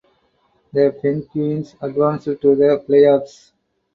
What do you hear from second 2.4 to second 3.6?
the playoffs.